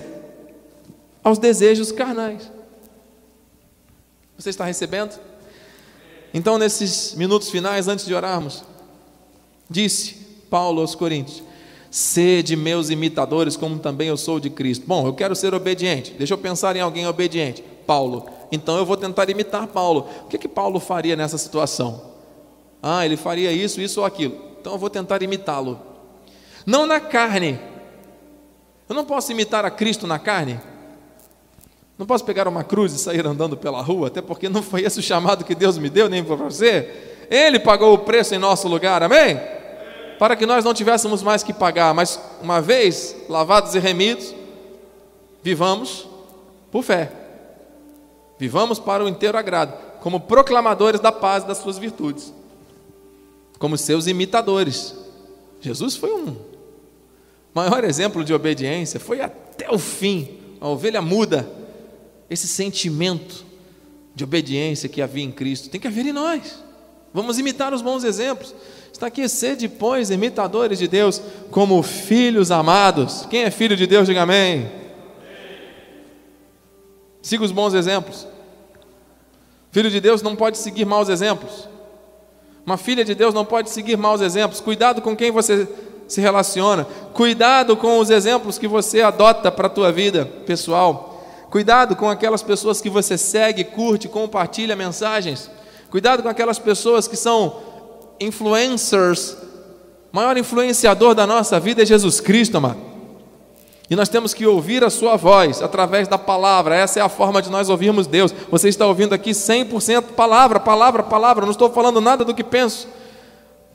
[1.23, 2.51] aos desejos carnais.
[4.39, 5.19] Você está recebendo?
[6.33, 8.63] Então, nesses minutos finais, antes de orarmos,
[9.69, 10.15] disse
[10.51, 11.43] Paulo aos Coríntios:
[11.97, 14.85] Sede meus imitadores, como também eu sou de Cristo.
[14.87, 16.13] Bom, eu quero ser obediente.
[16.19, 17.65] Deixa eu pensar em alguém obediente.
[17.87, 18.27] Paulo.
[18.53, 20.07] Então eu vou tentar imitar Paulo.
[20.25, 22.03] O que, que Paulo faria nessa situação?
[22.83, 24.37] Ah, ele faria isso, isso ou aquilo.
[24.61, 25.81] Então eu vou tentar imitá-lo.
[26.67, 27.59] Não na carne.
[28.87, 30.61] Eu não posso imitar a Cristo na carne.
[31.97, 35.01] Não posso pegar uma cruz e sair andando pela rua, até porque não foi esse
[35.01, 37.25] o chamado que Deus me deu, nem para você.
[37.31, 39.56] Ele pagou o preço em nosso lugar, amém?
[40.19, 44.35] Para que nós não tivéssemos mais que pagar, mas uma vez lavados e remidos,
[45.43, 46.09] vivamos
[46.71, 47.13] por fé.
[48.39, 52.33] Vivamos para o inteiro agrado, como proclamadores da paz e das suas virtudes,
[53.59, 54.95] como seus imitadores.
[55.61, 56.37] Jesus foi um
[57.55, 61.49] maior exemplo de obediência, foi até o fim, a ovelha muda,
[62.29, 63.45] esse sentimento
[64.15, 66.63] de obediência que havia em Cristo, tem que haver em nós.
[67.13, 68.55] Vamos imitar os bons exemplos.
[68.97, 73.27] Está aqui, sede, pois, imitadores de Deus, como filhos amados.
[73.29, 74.73] Quem é filho de Deus, diga amém.
[77.21, 78.27] Siga os bons exemplos.
[79.71, 81.69] Filho de Deus não pode seguir maus exemplos.
[82.65, 84.63] Uma filha de Deus não pode seguir maus exemplos.
[84.63, 85.69] Cuidado com quem você
[86.09, 86.87] se relaciona.
[87.13, 91.23] Cuidado com os exemplos que você adota para a tua vida pessoal.
[91.51, 95.51] Cuidado com aquelas pessoas que você segue, curte, compartilha mensagens.
[95.91, 97.76] Cuidado com aquelas pessoas que são
[98.21, 99.37] influencers.
[100.13, 102.79] Maior influenciador da nossa vida é Jesus Cristo, amado.
[103.89, 106.75] E nós temos que ouvir a sua voz através da palavra.
[106.75, 108.35] Essa é a forma de nós ouvirmos Deus.
[108.51, 111.45] Você está ouvindo aqui 100% palavra, palavra, palavra.
[111.45, 112.89] não estou falando nada do que penso,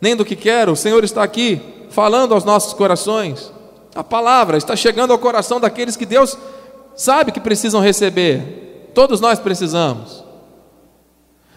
[0.02, 0.74] nem do que quero.
[0.74, 3.54] O Senhor está aqui falando aos nossos corações.
[3.96, 6.38] A palavra está chegando ao coração daqueles que Deus
[6.96, 8.90] sabe que precisam receber.
[8.94, 10.31] Todos nós precisamos.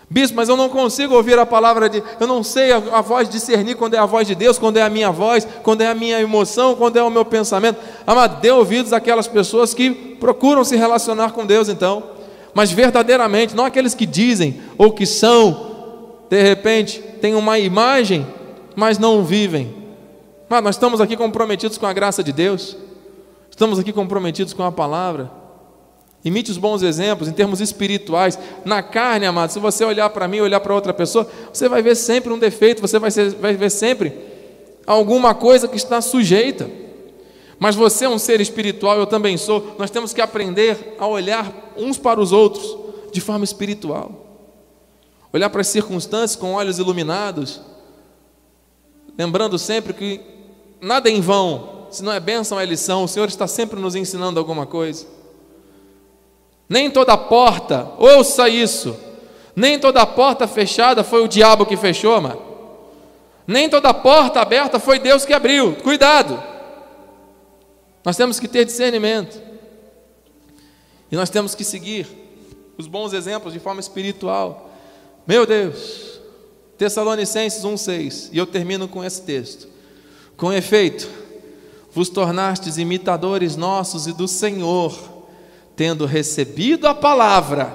[0.08, 2.02] Bispo, mas eu não consigo ouvir a palavra de.
[2.20, 4.82] Eu não sei a, a, voz discernir quando é a voz de Deus, quando é
[4.82, 7.78] a minha voz, quando é a minha emoção, quando é o meu pensamento.
[8.06, 9.90] Amado, dê ouvidos àquelas pessoas que
[10.20, 12.02] procuram se relacionar com Deus, então.
[12.52, 18.26] Mas verdadeiramente, não aqueles que dizem ou que são, de repente, têm uma imagem,
[18.76, 19.74] mas não vivem.
[20.48, 22.76] Mas nós estamos aqui comprometidos com a graça de Deus,
[23.50, 25.43] estamos aqui comprometidos com a palavra.
[26.24, 28.38] Imite os bons exemplos em termos espirituais.
[28.64, 31.94] Na carne, amado, se você olhar para mim, olhar para outra pessoa, você vai ver
[31.94, 34.12] sempre um defeito, você vai, ser, vai ver sempre
[34.86, 36.70] alguma coisa que está sujeita.
[37.58, 39.76] Mas você é um ser espiritual, eu também sou.
[39.78, 42.74] Nós temos que aprender a olhar uns para os outros
[43.12, 44.24] de forma espiritual.
[45.30, 47.60] Olhar para as circunstâncias com olhos iluminados,
[49.18, 50.20] lembrando sempre que
[50.80, 53.04] nada em vão, se não é bênção, é lição.
[53.04, 55.13] O Senhor está sempre nos ensinando alguma coisa.
[56.68, 58.96] Nem toda porta, ouça isso,
[59.54, 62.42] nem toda porta fechada foi o diabo que fechou, mano.
[63.46, 65.76] Nem toda porta aberta foi Deus que abriu.
[65.76, 66.42] Cuidado.
[68.04, 69.40] Nós temos que ter discernimento.
[71.12, 72.06] E nós temos que seguir
[72.76, 74.70] os bons exemplos de forma espiritual.
[75.26, 76.20] Meu Deus.
[76.76, 78.30] Tessalonicenses 1:6.
[78.32, 79.68] E eu termino com esse texto.
[80.36, 81.08] Com efeito,
[81.92, 84.92] vos tornastes imitadores nossos e do Senhor,
[85.76, 87.72] tendo recebido a palavra,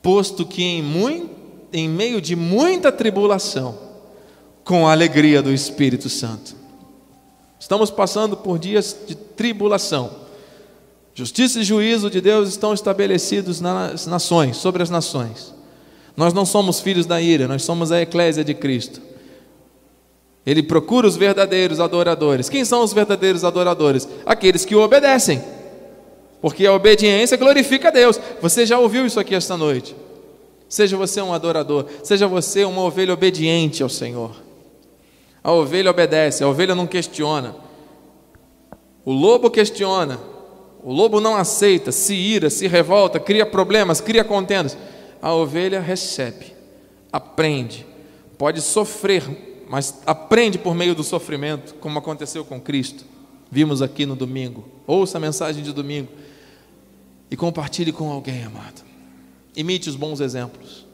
[0.00, 1.30] posto que em, muito,
[1.72, 3.78] em meio de muita tribulação,
[4.64, 6.54] com a alegria do Espírito Santo.
[7.58, 10.22] Estamos passando por dias de tribulação.
[11.14, 15.54] Justiça e juízo de Deus estão estabelecidos nas nações, sobre as nações.
[16.16, 19.00] Nós não somos filhos da ira, nós somos a eclésia de Cristo.
[20.44, 22.48] Ele procura os verdadeiros adoradores.
[22.48, 24.08] Quem são os verdadeiros adoradores?
[24.26, 25.42] Aqueles que o obedecem.
[26.42, 28.18] Porque a obediência glorifica a Deus.
[28.40, 29.94] Você já ouviu isso aqui esta noite?
[30.68, 34.34] Seja você um adorador, seja você uma ovelha obediente ao Senhor.
[35.44, 37.54] A ovelha obedece, a ovelha não questiona.
[39.04, 40.18] O lobo questiona,
[40.82, 44.76] o lobo não aceita, se ira, se revolta, cria problemas, cria contendas.
[45.20, 46.46] A ovelha recebe,
[47.12, 47.86] aprende,
[48.36, 53.04] pode sofrer, mas aprende por meio do sofrimento, como aconteceu com Cristo.
[53.48, 54.64] Vimos aqui no domingo.
[54.86, 56.08] Ouça a mensagem de domingo
[57.32, 58.82] e compartilhe com alguém, amado.
[59.56, 60.86] Imite os bons exemplos.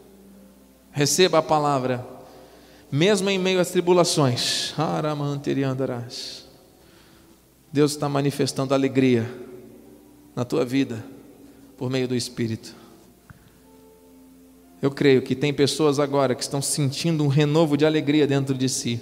[0.89, 2.07] Receba a palavra,
[2.89, 4.73] mesmo em meio às tribulações.
[7.73, 9.29] Deus está manifestando alegria
[10.33, 11.03] na tua vida
[11.77, 12.73] por meio do Espírito.
[14.81, 18.69] Eu creio que tem pessoas agora que estão sentindo um renovo de alegria dentro de
[18.69, 19.01] si.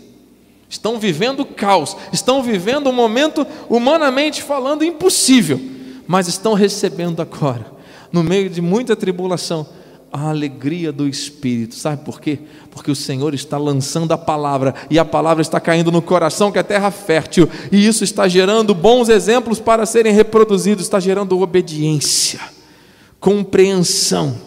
[0.68, 5.77] Estão vivendo caos, estão vivendo um momento, humanamente falando, impossível,
[6.08, 7.66] mas estão recebendo agora,
[8.12, 9.68] no meio de muita tribulação,
[10.12, 11.76] a alegria do Espírito.
[11.76, 12.40] Sabe por quê?
[12.72, 16.58] Porque o Senhor está lançando a palavra e a palavra está caindo no coração que
[16.58, 22.40] é terra fértil, e isso está gerando bons exemplos para serem reproduzidos, está gerando obediência,
[23.20, 24.38] compreensão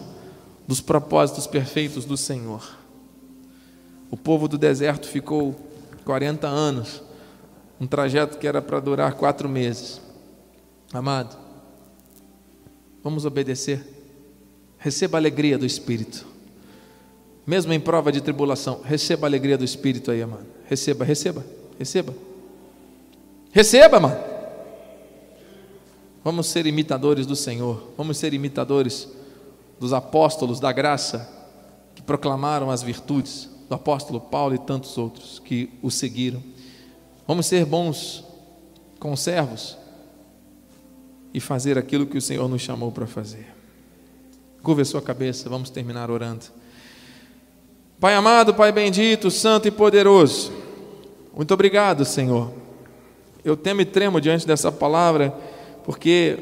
[0.67, 2.63] dos propósitos perfeitos do Senhor.
[4.09, 5.55] O povo do deserto ficou
[6.03, 7.01] 40 anos,
[7.79, 10.01] um trajeto que era para durar quatro meses.
[10.93, 11.37] Amado,
[13.03, 14.01] vamos obedecer
[14.81, 16.25] receba a alegria do Espírito.
[17.45, 20.45] Mesmo em prova de tribulação, receba a alegria do Espírito aí, mano.
[20.65, 21.45] Receba, receba,
[21.77, 22.13] receba.
[23.51, 24.17] Receba, mano.
[26.23, 29.07] Vamos ser imitadores do Senhor, vamos ser imitadores
[29.79, 31.27] dos apóstolos da graça
[31.95, 36.43] que proclamaram as virtudes, do apóstolo Paulo e tantos outros que o seguiram.
[37.27, 38.23] Vamos ser bons
[38.99, 39.77] conservos
[41.33, 43.47] e fazer aquilo que o Senhor nos chamou para fazer.
[44.61, 46.45] Curva a sua cabeça, vamos terminar orando.
[47.99, 50.51] Pai amado, Pai bendito, santo e poderoso,
[51.33, 52.51] muito obrigado, Senhor.
[53.43, 55.33] Eu temo e tremo diante dessa palavra,
[55.85, 56.37] porque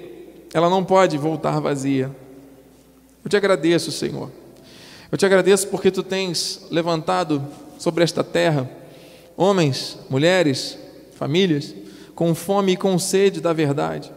[0.53, 2.13] ela não pode voltar vazia.
[3.23, 4.31] Eu te agradeço, Senhor.
[5.11, 7.45] Eu te agradeço porque tu tens levantado
[7.77, 8.69] sobre esta terra
[9.37, 10.77] homens, mulheres,
[11.15, 11.73] famílias
[12.13, 14.11] com fome e com sede da verdade,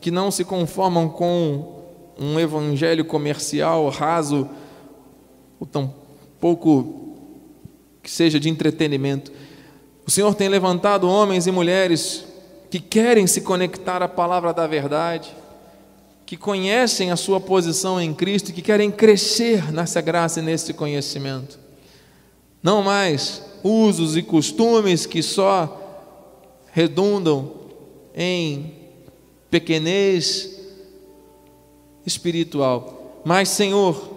[0.00, 1.82] que não se conformam com
[2.18, 4.48] um evangelho comercial raso,
[5.60, 5.94] ou tão
[6.40, 7.16] pouco
[8.02, 9.32] que seja de entretenimento.
[10.06, 12.24] O Senhor tem levantado homens e mulheres
[12.70, 15.34] que querem se conectar à palavra da verdade,
[16.26, 21.58] que conhecem a sua posição em Cristo, que querem crescer nessa graça e nesse conhecimento.
[22.62, 25.80] Não mais usos e costumes que só
[26.72, 27.52] redundam
[28.14, 28.77] em
[29.50, 30.58] pequenez,
[32.04, 33.20] espiritual.
[33.24, 34.16] Mas, Senhor,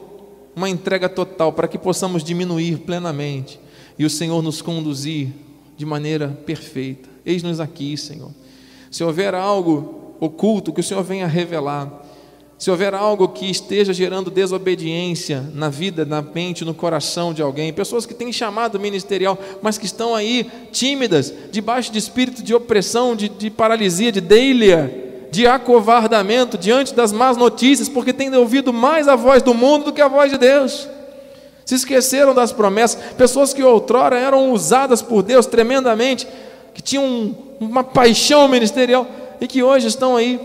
[0.55, 3.59] uma entrega total para que possamos diminuir plenamente
[3.97, 5.29] e o Senhor nos conduzir
[5.77, 7.09] de maneira perfeita.
[7.25, 8.31] Eis-nos aqui, Senhor.
[8.89, 12.05] Se houver algo oculto, que o Senhor venha revelar.
[12.57, 17.73] Se houver algo que esteja gerando desobediência na vida, na mente, no coração de alguém,
[17.73, 23.15] pessoas que têm chamado ministerial, mas que estão aí tímidas, debaixo de espírito de opressão,
[23.15, 29.07] de, de paralisia, de deilia, de acovardamento diante das más notícias, porque têm ouvido mais
[29.07, 30.87] a voz do mundo do que a voz de Deus.
[31.65, 36.27] Se esqueceram das promessas, pessoas que outrora eram usadas por Deus tremendamente,
[36.73, 39.07] que tinham uma paixão ministerial
[39.39, 40.39] e que hoje estão aí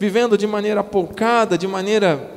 [0.00, 2.30] vivendo de maneira apoucada, de maneira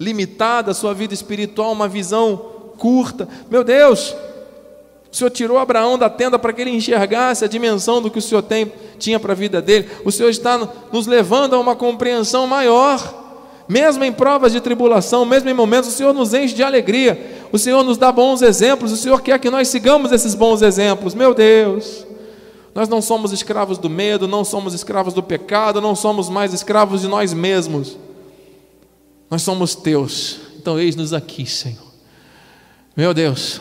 [0.00, 2.36] limitada a sua vida espiritual, uma visão
[2.76, 3.28] curta.
[3.48, 4.14] Meu Deus,
[5.14, 8.22] O Senhor tirou Abraão da tenda para que ele enxergasse a dimensão do que o
[8.22, 9.88] Senhor tem, tinha para a vida dele.
[10.04, 10.58] O Senhor está
[10.92, 13.22] nos levando a uma compreensão maior.
[13.68, 17.46] Mesmo em provas de tribulação, mesmo em momentos, o Senhor nos enche de alegria.
[17.52, 18.90] O Senhor nos dá bons exemplos.
[18.90, 21.14] O Senhor quer que nós sigamos esses bons exemplos.
[21.14, 22.04] Meu Deus,
[22.74, 27.02] nós não somos escravos do medo, não somos escravos do pecado, não somos mais escravos
[27.02, 27.96] de nós mesmos.
[29.30, 30.40] Nós somos teus.
[30.56, 31.94] Então, eis-nos aqui, Senhor.
[32.96, 33.60] Meu Deus.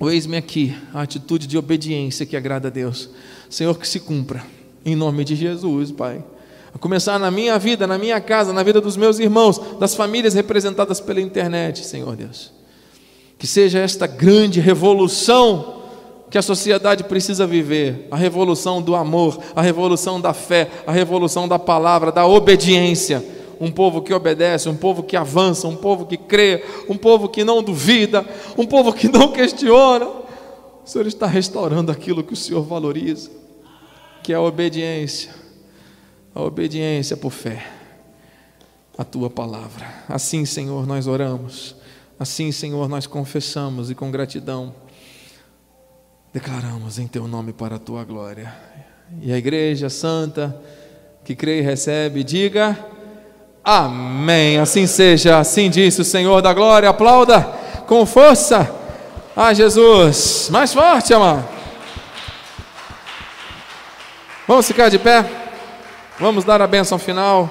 [0.00, 3.08] Eis-me aqui, a atitude de obediência que agrada a Deus.
[3.48, 4.44] Senhor, que se cumpra,
[4.84, 6.22] em nome de Jesus, Pai.
[6.74, 10.34] A começar na minha vida, na minha casa, na vida dos meus irmãos, das famílias
[10.34, 12.52] representadas pela internet, Senhor Deus.
[13.38, 15.82] Que seja esta grande revolução
[16.28, 21.46] que a sociedade precisa viver a revolução do amor, a revolução da fé, a revolução
[21.46, 23.24] da palavra, da obediência
[23.60, 27.44] um povo que obedece, um povo que avança, um povo que crê, um povo que
[27.44, 28.24] não duvida,
[28.56, 30.06] um povo que não questiona.
[30.06, 33.30] O Senhor está restaurando aquilo que o Senhor valoriza,
[34.22, 35.34] que é a obediência,
[36.34, 37.66] a obediência por fé,
[38.96, 39.86] a tua palavra.
[40.08, 41.74] Assim, Senhor, nós oramos,
[42.18, 44.74] assim, Senhor, nós confessamos e com gratidão
[46.34, 48.52] declaramos em teu nome para a tua glória.
[49.22, 50.60] E a igreja santa
[51.24, 52.76] que crê e recebe, diga.
[53.64, 54.58] Amém.
[54.58, 56.88] Assim seja, assim disse o Senhor da glória.
[56.88, 57.40] Aplauda
[57.86, 58.70] com força
[59.34, 60.48] a Jesus.
[60.50, 61.48] Mais forte, amado.
[64.46, 65.24] Vamos ficar de pé?
[66.20, 67.48] Vamos dar a bênção final.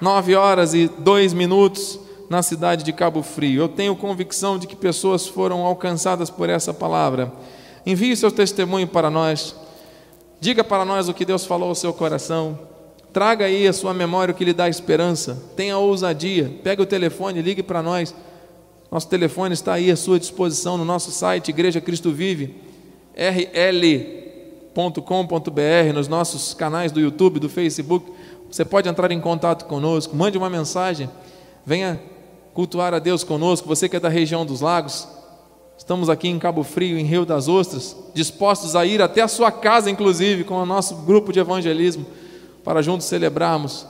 [0.00, 3.62] Nove horas e dois minutos na cidade de Cabo Frio.
[3.62, 7.32] Eu tenho convicção de que pessoas foram alcançadas por essa palavra.
[7.86, 9.54] Envie seu testemunho para nós.
[10.40, 12.58] Diga para nós o que Deus falou ao seu coração.
[13.18, 15.42] Traga aí a sua memória o que lhe dá esperança.
[15.56, 16.54] Tenha ousadia.
[16.62, 18.14] Pegue o telefone, ligue para nós.
[18.92, 22.54] Nosso telefone está aí à sua disposição no nosso site, Igreja Cristo Vive,
[23.16, 24.72] rl.com.br,
[25.92, 28.08] nos nossos canais do YouTube, do Facebook.
[28.48, 31.10] Você pode entrar em contato conosco, mande uma mensagem,
[31.66, 32.00] venha
[32.54, 33.66] cultuar a Deus conosco.
[33.66, 35.08] Você que é da região dos lagos,
[35.76, 39.50] estamos aqui em Cabo Frio, em Rio das Ostras, dispostos a ir até a sua
[39.50, 42.06] casa, inclusive, com o nosso grupo de evangelismo
[42.68, 43.86] para juntos celebrarmos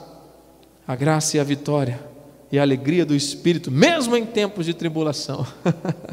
[0.87, 1.99] a graça e a vitória
[2.49, 5.45] e a alegria do Espírito, mesmo em tempos de tribulação.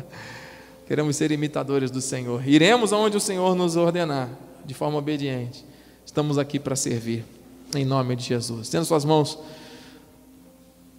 [0.84, 2.44] Queremos ser imitadores do Senhor.
[2.44, 4.30] Iremos aonde o Senhor nos ordenar,
[4.64, 5.64] de forma obediente.
[6.04, 7.24] Estamos aqui para servir,
[7.72, 8.68] em nome de Jesus.
[8.68, 9.38] Tendo suas mãos,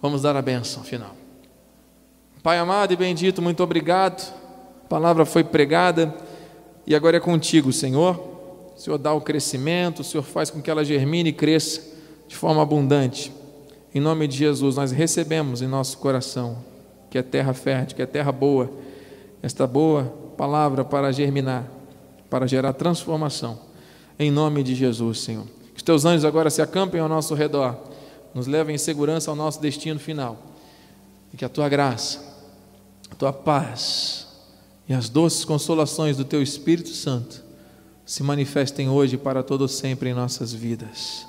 [0.00, 1.14] vamos dar a bênção final.
[2.42, 4.26] Pai amado e bendito, muito obrigado.
[4.86, 6.16] A palavra foi pregada
[6.86, 8.27] e agora é contigo, Senhor.
[8.78, 11.82] O Senhor dá o crescimento, o Senhor faz com que ela germine e cresça
[12.28, 13.32] de forma abundante.
[13.92, 16.58] Em nome de Jesus, nós recebemos em nosso coração
[17.10, 18.70] que é terra fértil, que é terra boa,
[19.42, 20.04] esta boa
[20.36, 21.66] palavra para germinar,
[22.30, 23.58] para gerar transformação.
[24.16, 25.46] Em nome de Jesus, Senhor.
[25.72, 27.76] Que os teus anjos agora se acampem ao nosso redor,
[28.32, 30.38] nos levem em segurança ao nosso destino final.
[31.34, 32.20] E que a tua graça,
[33.10, 34.28] a tua paz
[34.88, 37.47] e as doces consolações do teu Espírito Santo
[38.08, 41.26] se manifestem hoje para todo sempre em nossas vidas.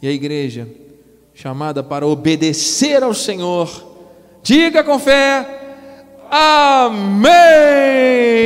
[0.00, 0.66] E a igreja,
[1.34, 3.98] chamada para obedecer ao Senhor,
[4.42, 5.46] diga com fé:
[6.30, 7.30] Amém,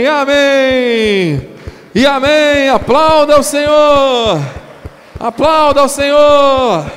[0.09, 1.49] Amém
[1.95, 2.69] e Amém.
[2.71, 4.41] Aplauda ao Senhor,
[5.21, 6.91] aplauda ao Senhor.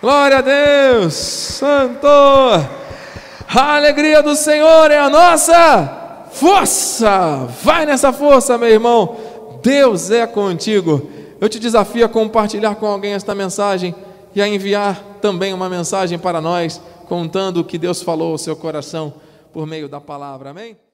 [0.00, 2.08] Glória a Deus, Santo.
[2.08, 5.99] A alegria do Senhor é a nossa
[6.40, 9.14] força, vai nessa força, meu irmão.
[9.62, 11.10] Deus é contigo.
[11.38, 13.94] Eu te desafio a compartilhar com alguém esta mensagem
[14.34, 18.56] e a enviar também uma mensagem para nós, contando o que Deus falou ao seu
[18.56, 19.12] coração
[19.52, 20.50] por meio da palavra.
[20.50, 20.89] Amém?